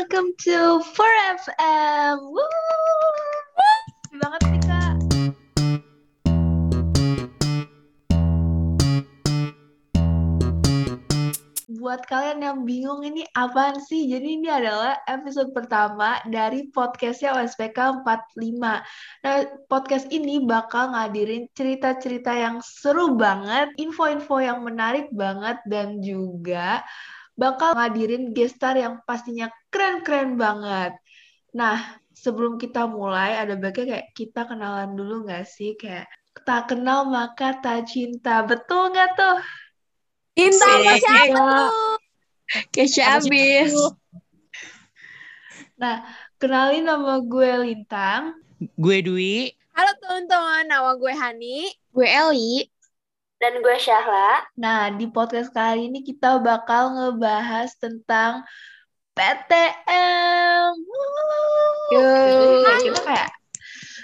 [0.00, 2.32] welcome to 4FM.
[2.32, 2.40] Woo!
[4.64, 4.96] kak.
[11.84, 14.08] Buat kalian yang bingung ini apaan sih?
[14.08, 18.80] Jadi ini adalah episode pertama dari podcastnya OSPK 45.
[19.20, 19.36] Nah,
[19.68, 26.88] podcast ini bakal ngadirin cerita-cerita yang seru banget, info-info yang menarik banget, dan juga
[27.40, 30.92] bakal ngadirin gestar yang pastinya keren-keren banget.
[31.56, 31.80] Nah,
[32.12, 35.72] sebelum kita mulai, ada baiknya kayak kita kenalan dulu nggak sih?
[35.80, 36.12] Kayak
[36.44, 38.44] tak kenal maka tak cinta.
[38.44, 39.40] Betul nggak tuh?
[40.36, 41.96] Cinta sama siapa tuh?
[42.76, 43.72] Kesha abis.
[45.80, 46.04] Nah,
[46.36, 48.36] kenalin nama gue Lintang.
[48.76, 49.48] Gue Dwi.
[49.72, 51.72] Halo teman-teman, nama gue Hani.
[51.88, 52.68] Gue Eli.
[53.40, 54.44] Dan gue Syahla.
[54.60, 58.44] Nah, di podcast kali ini kita bakal ngebahas tentang
[59.16, 60.76] PTM.
[61.88, 63.30] Kayak kita kayak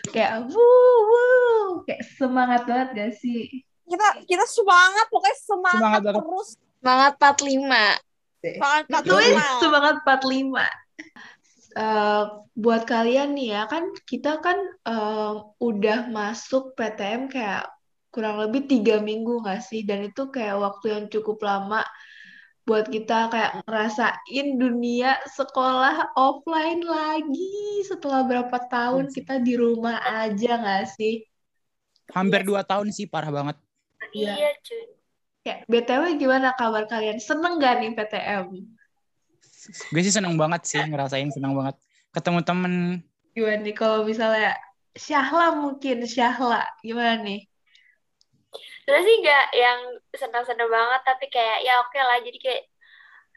[0.09, 1.69] kayak wuh, wuh.
[1.85, 3.61] kayak semangat banget gak sih?
[3.85, 6.17] Kita kita semangat, pokoknya semangat, Semangat banget.
[6.25, 6.49] terus.
[6.81, 7.93] Semangat 45.
[8.41, 9.61] Semangat Tulis 45.
[9.61, 10.65] semangat 45.
[11.77, 12.25] Eh,
[12.57, 14.57] buat kalian nih ya kan kita kan
[14.89, 17.69] eh, udah masuk PTM kayak
[18.17, 21.85] kurang lebih tiga minggu nggak sih dan itu kayak waktu yang cukup lama
[22.65, 30.57] buat kita kayak ngerasain dunia sekolah offline lagi setelah berapa tahun kita di rumah aja
[30.57, 31.29] nggak sih
[32.15, 33.57] Hampir dua tahun sih, parah banget.
[34.15, 34.33] Iya.
[34.39, 34.85] Iya, cuy.
[35.43, 38.51] kayak btw gimana kabar kalian seneng gak nih PTM
[39.95, 41.75] Gue sih seneng banget sih, ngerasain seneng banget.
[42.15, 42.75] Ketemu temen,
[43.35, 44.55] gimana nih kalau misalnya
[44.97, 47.45] Syahla mungkin Syahla gimana nih
[48.87, 49.81] Sebenarnya sih nggak yang
[50.15, 52.23] senang-senang banget, tapi kayak ya oke lah.
[52.23, 52.63] Jadi kayak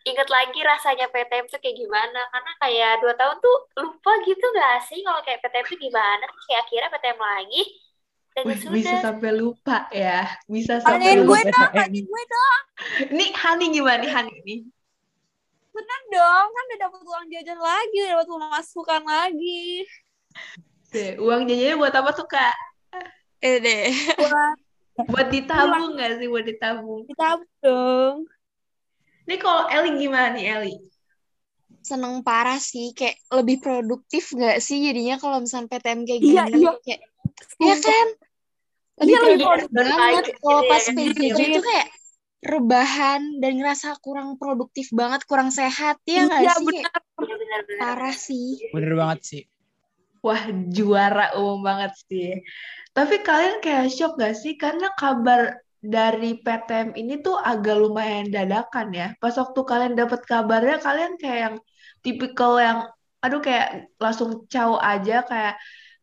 [0.06, 2.22] inget lagi rasanya PTM tuh kayak gimana.
[2.30, 6.24] Karena kayak dua tahun tuh lupa gitu gak sih kalau kayak PTM tuh gimana.
[6.30, 7.64] Terus kayak akhirnya PTM lagi.
[8.30, 9.02] Dan ya Wih, bisa sudah.
[9.02, 12.62] sampai lupa ya bisa sampai Tanyain gue lupa dong, tanyain gue dong.
[13.18, 14.60] nih Hani gimana nih Hani nih
[15.74, 19.86] Bener dong, kan udah dapet uang jajan lagi, udah dapet uang masukan lagi.
[20.94, 22.56] Deh, uang jajannya buat apa tuh kak
[23.42, 23.90] Eh deh.
[24.20, 24.69] Buat
[25.08, 28.18] buat ditabung nggak sih buat ditabung ditabung dong.
[29.30, 30.74] Nih kalau Eli gimana nih Eli?
[31.86, 32.92] Seneng parah sih.
[32.98, 36.60] Kayak lebih produktif gak sih jadinya kalau misalnya PTM kayak Iya, gini.
[36.66, 36.72] iya.
[36.82, 37.02] Kayak,
[37.62, 38.08] Iya kan?
[39.00, 39.98] Lebih Iya, lebih produktif produktif.
[40.02, 40.24] banget.
[40.42, 41.48] Kalau pas Iya, PJJ iya.
[41.54, 41.88] itu kayak
[42.40, 46.02] rebahan dan ngerasa kurang produktif banget, kurang sehat.
[46.10, 46.66] Ya gak Iya, sih?
[46.66, 46.84] bener.
[46.90, 47.80] Kayak Benar-benar.
[47.80, 48.48] parah sih.
[48.74, 49.42] bener banget sih.
[50.26, 50.44] Wah
[50.76, 52.30] juara umum banget sih.
[52.96, 54.54] Tapi kalian kayak shock gak sih?
[54.60, 59.08] Karena kabar dari PTM ini tuh agak lumayan dadakan ya.
[59.22, 61.56] Pas waktu kalian dapat kabarnya, kalian kayak yang
[62.04, 62.80] tipikal yang,
[63.24, 65.56] aduh kayak langsung caw aja kayak,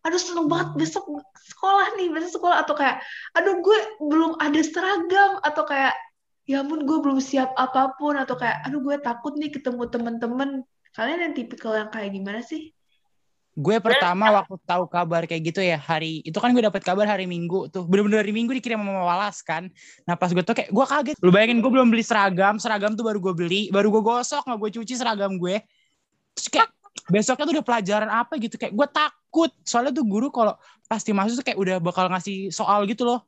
[0.05, 1.05] aduh seneng banget besok
[1.53, 2.57] sekolah nih, besok sekolah.
[2.65, 3.05] Atau kayak,
[3.37, 5.33] aduh gue belum ada seragam.
[5.45, 5.93] Atau kayak,
[6.49, 8.17] ya ampun gue belum siap apa pun.
[8.17, 10.51] Atau kayak, aduh gue takut nih ketemu temen-temen.
[10.97, 12.76] Kalian yang tipikal yang kayak gimana sih?
[13.57, 17.25] Gue pertama waktu tahu kabar kayak gitu ya hari itu kan gue dapet kabar hari
[17.25, 19.73] Minggu tuh bener-bener hari Minggu dikirim sama Mama Walas kan.
[20.05, 21.17] Nah pas gue tuh kayak gue kaget.
[21.25, 24.59] Lu bayangin gue belum beli seragam, seragam tuh baru gue beli, baru gue gosok nggak
[24.61, 25.65] gue cuci seragam gue.
[26.37, 26.69] Terus kayak
[27.09, 30.53] besoknya tuh udah pelajaran apa gitu kayak gue takut soalnya tuh guru kalau
[30.85, 33.25] pasti masuk tuh kayak udah bakal ngasih soal gitu loh.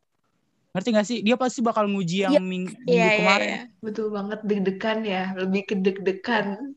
[0.77, 1.19] Ngerti gak sih?
[1.25, 3.49] Dia pasti bakal nguji yang ming- minggu Iya, iya, kemarin.
[3.49, 3.61] iya.
[3.81, 6.77] Betul banget deg-degan ya, lebih ke deg-degan.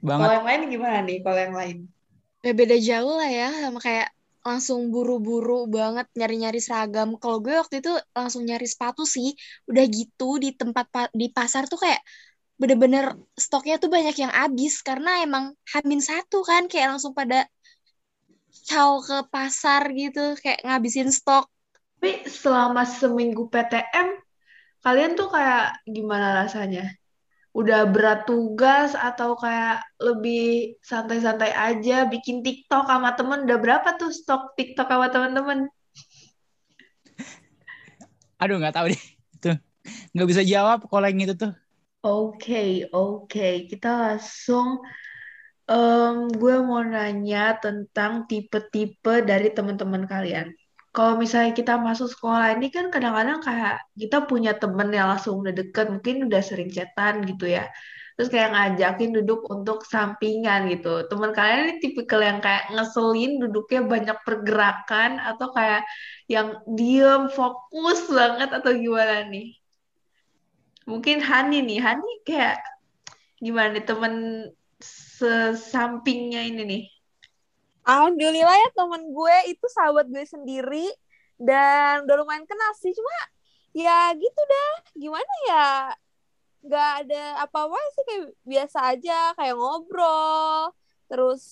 [0.00, 0.20] Banget.
[0.24, 1.18] Kalau yang lain gimana nih?
[1.20, 1.78] Kalau yang lain?
[2.46, 4.08] Ya beda jauh lah ya sama kayak
[4.46, 7.08] langsung buru-buru banget nyari-nyari seragam.
[7.22, 9.28] Kalau gue waktu itu langsung nyari sepatu sih.
[9.70, 12.00] Udah gitu di tempat pa- di pasar tuh kayak
[12.60, 13.04] bener-bener
[13.46, 17.38] stoknya tuh banyak yang habis karena emang hamin satu kan kayak langsung pada
[18.68, 21.44] caw ke pasar gitu kayak ngabisin stok.
[21.96, 22.10] Tapi
[22.40, 24.08] selama seminggu PTM,
[24.84, 25.62] kalian tuh kayak
[25.96, 26.82] gimana rasanya?
[27.52, 33.44] Udah berat tugas atau kayak lebih santai-santai aja bikin TikTok sama temen?
[33.44, 35.68] Udah berapa tuh stok TikTok sama temen-temen?
[38.40, 39.02] Aduh nggak tahu deh.
[39.42, 39.56] Tuh
[40.14, 41.52] nggak bisa jawab kalau yang itu tuh.
[42.02, 42.54] Oke,
[42.94, 43.46] oke.
[43.70, 44.68] Kita langsung,
[45.70, 50.48] em, gue mau nanya tentang tipe-tipe dari teman-teman kalian.
[50.92, 55.56] Kalau misalnya kita masuk sekolah ini kan kadang-kadang kayak kita punya temen yang langsung udah
[55.56, 57.72] deket, mungkin udah sering chatan gitu ya.
[58.12, 61.08] Terus kayak ngajakin duduk untuk sampingan gitu.
[61.08, 65.82] Teman kalian ini tipikal yang kayak ngeselin, duduknya banyak pergerakan, atau kayak
[66.28, 69.56] yang diem, fokus banget, atau gimana nih?
[70.84, 72.60] Mungkin Hani nih, Hani kayak
[73.40, 74.14] gimana nih temen
[74.76, 76.84] sesampingnya ini nih?
[77.82, 80.86] Alhamdulillah ya temen gue itu sahabat gue sendiri
[81.38, 82.94] dan udah lumayan kenal sih.
[82.94, 83.10] Cuma
[83.74, 84.72] ya gitu dah.
[84.94, 85.70] Gimana ya?
[86.62, 90.70] Nggak ada apa-apa sih kayak biasa aja kayak ngobrol.
[91.10, 91.42] Terus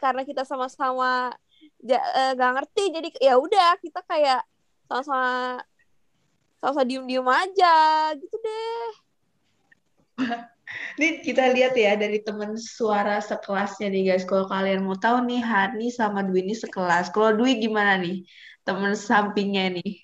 [0.00, 1.32] karena kita sama-sama
[1.84, 4.44] ja- eh, nggak ngerti jadi ya udah kita kayak
[4.88, 5.60] sama-sama
[6.60, 7.76] sama-sama diem-diem aja
[8.16, 8.88] gitu deh
[10.98, 14.26] Ini kita lihat ya dari temen suara sekelasnya nih guys.
[14.26, 17.14] Kalau kalian mau tahu nih Hani sama Dwi ini sekelas.
[17.14, 18.26] Kalau Dwi gimana nih?
[18.66, 20.02] Temen sampingnya nih.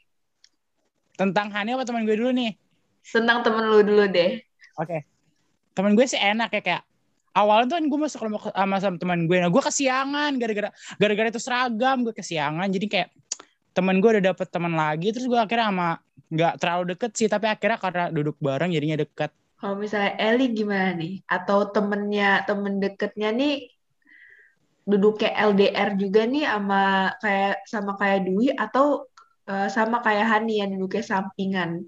[1.19, 2.55] Tentang Hani apa teman gue dulu nih?
[3.03, 4.39] Senang temen lu dulu deh.
[4.79, 5.03] Oke.
[5.75, 6.83] Temen gue sih enak ya kayak
[7.35, 9.37] awalnya tuh kan gue masuk kelompok sama sama teman gue.
[9.43, 12.71] Nah, gue kesiangan gara-gara gara-gara itu seragam gue kesiangan.
[12.71, 13.09] Jadi kayak
[13.73, 15.89] temen gue udah dapet teman lagi terus gue akhirnya sama
[16.33, 19.33] nggak terlalu deket sih tapi akhirnya karena duduk bareng jadinya deket
[19.63, 21.23] Kalau misalnya Eli gimana nih?
[21.31, 23.71] Atau temennya, temen deketnya nih
[24.83, 29.07] duduk kayak LDR juga nih sama kayak sama kayak Dwi atau
[29.47, 31.87] eh, sama kayak Hani yang duduknya sampingan?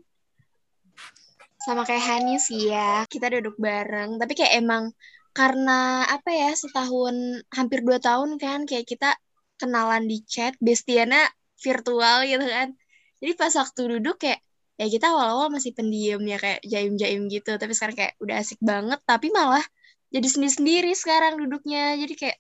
[1.59, 4.23] Sama kayak Hani sih ya, kita duduk bareng.
[4.23, 4.95] Tapi kayak emang
[5.35, 9.19] karena apa ya, setahun, hampir dua tahun kan, kayak kita
[9.59, 11.27] kenalan di chat, bestiannya
[11.59, 12.79] virtual gitu kan.
[13.19, 14.39] Jadi pas waktu duduk kayak,
[14.75, 17.55] ya kita awal-awal masih pendiam ya, kayak jaim-jaim gitu.
[17.55, 19.63] Tapi sekarang kayak udah asik banget, tapi malah
[20.11, 21.95] jadi sendiri-sendiri sekarang duduknya.
[21.99, 22.39] Jadi kayak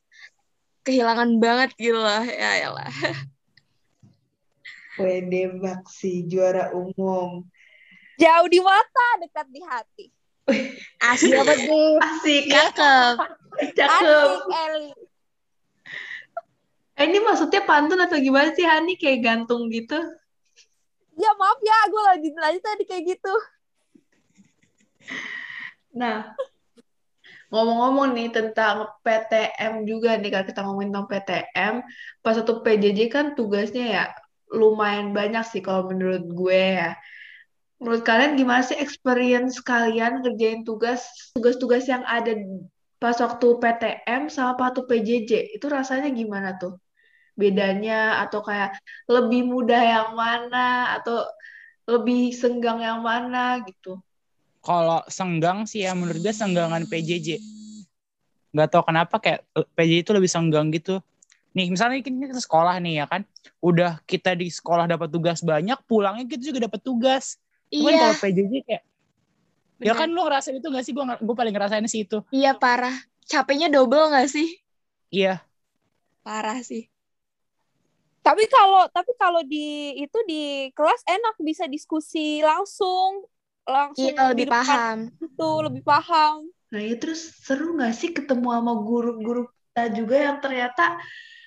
[0.82, 2.22] kehilangan banget gitu loh.
[2.22, 2.92] Ya elah.
[4.98, 7.42] Wede Baksi, juara umum.
[8.14, 10.06] jauh di mata dekat di hati
[11.10, 11.98] Asik banget deh.
[11.98, 13.14] Asik, Cakep.
[13.74, 13.90] cakep.
[13.90, 14.88] asik Eli
[16.94, 18.94] Eh, ini maksudnya pantun atau gimana sih Hani?
[18.94, 19.98] Kayak gantung gitu?
[21.14, 23.34] Ya maaf ya gue lanjutin aja tadi kayak gitu
[25.94, 26.34] Nah,
[27.54, 31.74] ngomong-ngomong nih tentang PTM juga nih, kalau kita ngomongin tentang PTM,
[32.18, 34.04] pas satu PJJ kan tugasnya ya
[34.50, 36.98] lumayan banyak sih kalau menurut gue ya.
[37.78, 42.34] Menurut kalian gimana sih experience kalian kerjain tugas tugas-tugas yang ada
[42.98, 45.54] pas waktu PTM sama waktu PJJ?
[45.58, 46.74] Itu rasanya gimana tuh?
[47.34, 48.78] Bedanya atau kayak
[49.10, 51.26] lebih mudah yang mana atau
[51.84, 54.00] lebih senggang yang mana gitu?
[54.64, 57.36] kalau senggang sih ya menurut gue senggangan PJJ
[58.56, 61.04] nggak tahu kenapa kayak eh, PJJ itu lebih senggang gitu
[61.52, 63.22] nih misalnya kita ke sekolah nih ya kan
[63.60, 67.36] udah kita di sekolah dapat tugas banyak pulangnya kita juga dapat tugas
[67.74, 68.82] Cuman Iya, kalau PJJ kayak
[69.82, 69.98] ya bener.
[69.98, 72.94] kan lu ngerasain itu gak sih gue gue paling ngerasain sih itu Iya parah.
[73.28, 74.48] Capeknya double gak sih?
[75.10, 75.44] iya
[76.24, 76.88] Parah sih.
[78.24, 83.28] Tapi kalau tapi kalau di itu di kelas enak bisa diskusi langsung
[83.64, 84.98] langsung Iya, lebih paham.
[85.20, 90.36] itu lebih paham Nah, ya terus seru nggak sih ketemu sama guru-guru kita juga yang
[90.42, 90.98] ternyata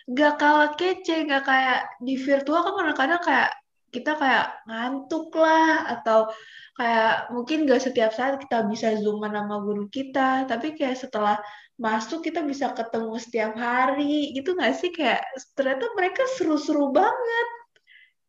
[0.07, 3.49] nggak kalah kece, nggak kayak di virtual kan kadang-kadang kayak
[3.91, 6.31] kita kayak ngantuk lah atau
[6.79, 11.35] kayak mungkin nggak setiap saat kita bisa zooman sama guru kita, tapi kayak setelah
[11.77, 15.21] masuk kita bisa ketemu setiap hari gitu nggak sih kayak
[15.53, 17.47] ternyata mereka seru-seru banget.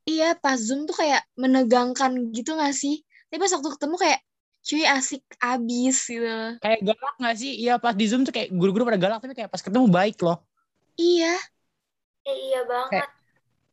[0.05, 3.05] Iya, pas Zoom tuh kayak menegangkan gitu gak sih?
[3.29, 4.21] Tapi pas waktu ketemu kayak,
[4.65, 6.35] cuy asik abis gitu.
[6.61, 9.49] kayak galak gak sih iya pas di zoom tuh kayak guru-guru pada galak tapi kayak
[9.49, 10.45] pas ketemu baik loh
[10.99, 11.39] Iya,
[12.27, 13.07] Eh, iya banget.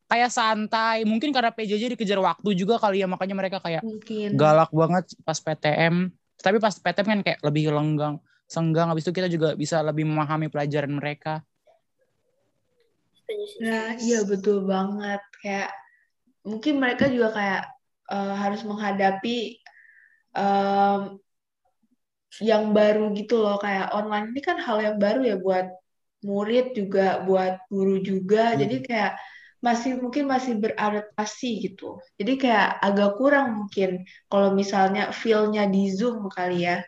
[0.06, 4.38] kayak santai mungkin karena PJJ dikejar waktu juga kali ya makanya mereka kayak Mungkin.
[4.38, 8.16] galak banget pas PTM tapi pas PTM kan kayak lebih lenggang
[8.46, 11.42] senggang habis itu kita juga bisa lebih memahami pelajaran mereka
[13.26, 13.60] Setuju sih.
[13.66, 15.20] Nah, iya betul banget.
[15.42, 15.70] Kayak
[16.46, 17.62] mungkin mereka juga kayak
[18.14, 19.36] eh, harus menghadapi
[20.38, 21.00] em,
[22.38, 23.56] yang baru gitu loh.
[23.58, 25.66] Kayak online ini kan hal yang baru ya buat
[26.22, 28.54] murid juga, buat guru juga.
[28.54, 28.58] Hmm.
[28.62, 29.12] Jadi kayak
[29.64, 31.98] masih mungkin masih beradaptasi gitu.
[32.20, 36.78] Jadi kayak agak kurang mungkin kalau misalnya feel-nya di Zoom kali ya.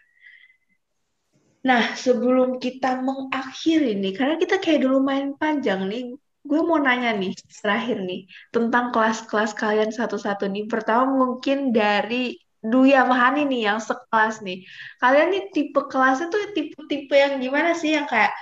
[1.69, 6.17] Nah, sebelum kita mengakhiri nih, karena kita kayak dulu main panjang nih,
[6.49, 10.65] gue mau nanya nih, terakhir nih, tentang kelas-kelas kalian satu-satu nih.
[10.65, 14.65] Pertama mungkin dari Dwi sama Hani nih, yang sekelas nih.
[14.97, 17.93] Kalian nih tipe kelasnya tuh tipe-tipe yang gimana sih?
[18.01, 18.33] Yang kayak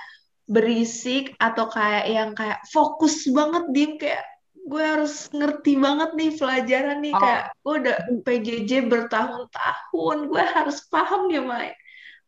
[0.47, 4.23] berisik atau kayak yang kayak fokus banget, diem kayak
[4.55, 7.11] gue harus ngerti banget nih pelajaran nih.
[7.11, 7.19] Oh.
[7.19, 11.75] Kayak gue udah PJJ bertahun-tahun, gue harus paham nih, Mai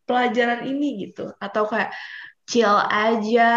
[0.10, 1.94] pelajaran ini gitu atau kayak
[2.50, 3.52] chill aja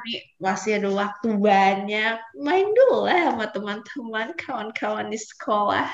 [0.00, 5.92] nih masih ada waktu banyak main dulu lah sama teman-teman kawan-kawan di sekolah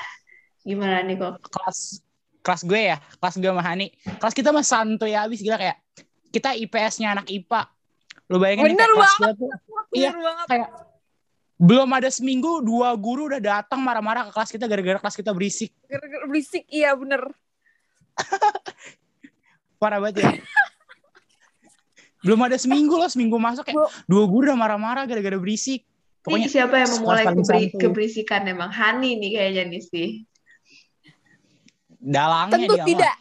[0.63, 1.99] gimana nih kok kelas
[2.39, 3.91] kelas gue ya kelas gue sama Hani
[4.23, 5.83] kelas kita mah santuy abis gila kayak
[6.35, 7.71] kita IPS-nya anak IPA.
[8.27, 9.49] Lu bayangin nih, Bener kayak kelas kita tuh
[9.95, 10.47] Iya, banget.
[10.51, 10.69] kayak
[11.55, 15.71] belum ada seminggu dua guru udah datang marah-marah ke kelas kita gara-gara kelas kita berisik.
[15.87, 17.31] Gara-gara berisik, iya bener.
[19.85, 20.33] Parah banget ya.
[22.25, 23.85] belum ada seminggu loh, seminggu masuk kayak Bu.
[24.09, 25.85] dua guru udah marah-marah gara-gara berisik.
[25.85, 28.73] Ini Pokoknya siapa yang memulai keberi- keberisikan emang?
[28.73, 30.09] Hani nih kayaknya nih sih.
[32.01, 32.87] dalangnya Tentu dia mah.
[32.89, 33.15] tidak.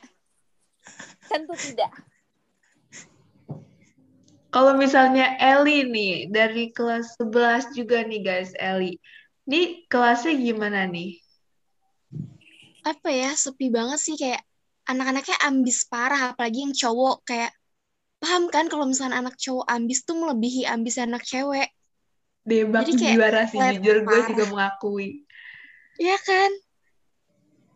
[1.29, 1.93] Tentu tidak.
[4.49, 8.97] Kalau misalnya Eli nih, dari kelas 11 juga nih guys, Eli.
[9.45, 11.19] Ini kelasnya gimana nih?
[12.87, 14.41] Apa ya, sepi banget sih kayak
[14.89, 17.53] anak-anaknya ambis parah, apalagi yang cowok kayak
[18.21, 21.69] paham kan kalau misalnya anak cowok ambis tuh melebihi ambis anak cewek.
[22.45, 25.25] Debak Jadi kayak juara sih, jujur gue juga mengakui.
[25.97, 26.51] Iya kan?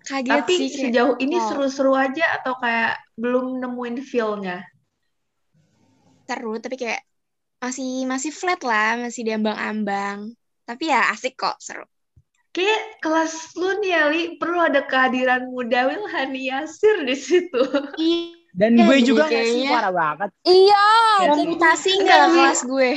[0.05, 1.45] Kaget Tapi sih kayak, sejauh ini oh.
[1.49, 4.65] seru-seru aja atau kayak belum nemuin feel-nya?
[6.29, 7.00] seru tapi kayak
[7.59, 10.37] masih masih flat lah, masih diambang-ambang.
[10.69, 11.88] Tapi ya asik kok, seru.
[12.50, 17.62] Kayak kelas lu nih, Eli, perlu ada kehadiran Mudawil Hani Yasir di situ.
[18.50, 20.31] Dan Iya, gue jadi juga nggak sih kayaknya- parah banget.
[20.43, 20.87] Iya.
[21.23, 22.90] Ya, dan- Mutasi Enggak, kelas gue?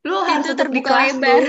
[0.00, 1.38] Lu harus tetap di kelas lebar.
[1.38, 1.40] lu.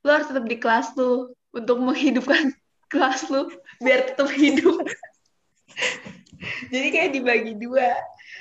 [0.00, 1.12] Lu harus tetap di kelas lu
[1.52, 2.44] untuk menghidupkan
[2.92, 3.46] kelas lu
[3.78, 4.80] biar tetap hidup.
[6.72, 7.94] Jadi kayak dibagi dua.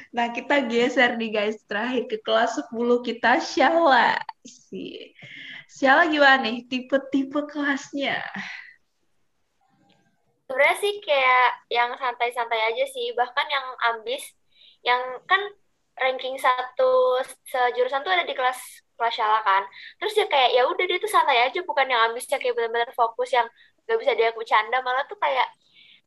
[0.09, 2.71] Nah, kita geser nih guys terakhir ke kelas 10
[3.03, 4.17] kita Syala.
[4.41, 5.11] Si
[5.79, 8.19] Syala gimana nih tipe-tipe kelasnya?
[10.49, 13.15] sebenarnya sih kayak yang santai-santai aja sih.
[13.15, 14.33] Bahkan yang ambis
[14.83, 15.39] yang kan
[15.95, 18.59] ranking satu sejurusan tuh ada di kelas
[18.99, 19.63] kelas Syala kan.
[20.03, 21.63] Terus dia kayak ya udah dia tuh santai aja.
[21.63, 23.47] Bukan yang ambisnya kayak benar-benar fokus yang
[23.87, 25.47] gak bisa dia bercanda malah tuh kayak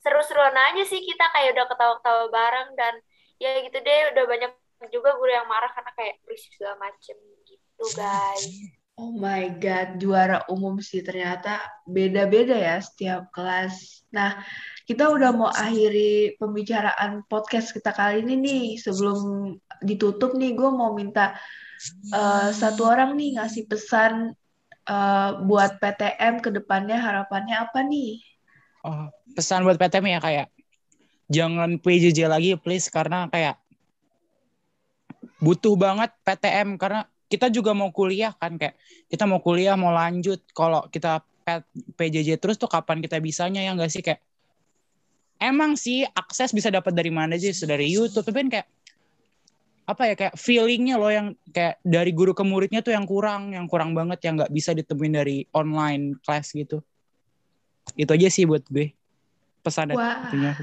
[0.04, 1.24] seru-seruan aja sih kita.
[1.32, 2.94] Kayak udah ketawa-ketawa bareng dan
[3.40, 4.00] ya gitu deh.
[4.12, 4.52] Udah banyak
[4.92, 7.16] juga guru yang marah karena kayak berisik segala macem.
[7.46, 11.58] Gitu guys Oh my God, juara umum sih ternyata
[11.90, 14.06] beda-beda ya setiap kelas.
[14.14, 14.38] Nah,
[14.86, 18.66] kita udah mau akhiri pembicaraan podcast kita kali ini nih.
[18.78, 19.18] Sebelum
[19.82, 21.34] ditutup nih, gue mau minta
[22.14, 24.38] eh, satu orang nih ngasih pesan
[24.86, 28.22] eh, buat PTM ke depannya harapannya apa nih?
[28.86, 30.46] Oh, pesan buat PTM ya kayak
[31.26, 33.58] jangan PJJ lagi please karena kayak
[35.42, 38.76] butuh banget PTM karena kita juga mau kuliah kan kayak
[39.08, 41.24] kita mau kuliah mau lanjut kalau kita
[41.96, 44.04] PJJ terus tuh kapan kita bisanya ya enggak sih?
[44.04, 44.20] Kayak
[45.40, 48.68] emang sih akses bisa dapat dari mana bisa dari YouTube tapi kan kayak
[49.82, 53.66] apa ya kayak feelingnya loh yang kayak dari guru ke muridnya tuh yang kurang yang
[53.66, 56.84] kurang banget yang nggak bisa ditemuin dari online class gitu.
[57.98, 58.94] Itu aja sih buat gue
[59.66, 60.54] pesan itunya.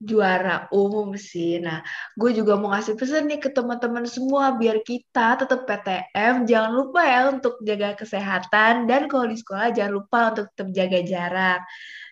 [0.00, 1.60] Juara umum sih.
[1.60, 1.84] Nah,
[2.16, 6.48] gue juga mau ngasih pesan nih ke teman-teman semua biar kita tetap PTM.
[6.48, 10.98] Jangan lupa ya untuk jaga kesehatan dan kalau di sekolah jangan lupa untuk tetap jaga
[11.04, 11.60] jarak.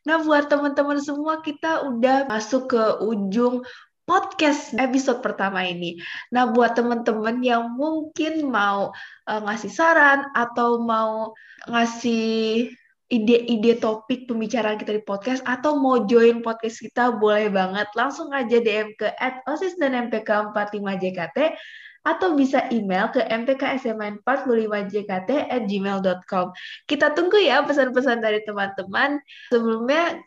[0.04, 3.64] Nah, buat teman-teman semua kita udah masuk ke ujung
[4.08, 5.96] podcast episode pertama ini.
[6.32, 8.92] Nah, buat teman-teman yang mungkin mau
[9.28, 11.32] eh, ngasih saran atau mau
[11.68, 12.68] ngasih
[13.08, 18.60] ide-ide topik pembicaraan kita di podcast atau mau join podcast kita boleh banget langsung aja
[18.60, 19.08] DM ke
[19.48, 21.56] @osis dan MPK 45JKT
[22.04, 26.52] atau bisa email ke mpksmn45jkt at gmail.com.
[26.88, 29.20] Kita tunggu ya pesan-pesan dari teman-teman.
[29.52, 30.18] Sebelumnya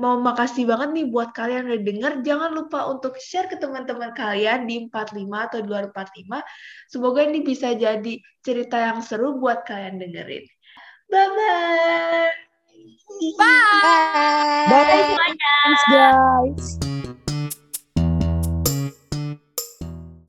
[0.00, 2.12] mau makasih banget nih buat kalian udah denger.
[2.24, 6.40] Jangan lupa untuk share ke teman-teman kalian di 45 atau 245.
[6.88, 10.48] Semoga ini bisa jadi cerita yang seru buat kalian dengerin.
[11.12, 12.30] Bye-bye!
[13.38, 14.66] Bye.
[14.70, 15.36] Bye.
[15.64, 17.01] Thanks guys.